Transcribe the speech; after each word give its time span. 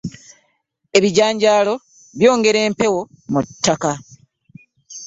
Ebijanjaalo 0.97 1.73
byongera 2.17 2.59
empewo 2.67 3.01
mu 3.31 3.39
ttaka. 3.47 3.91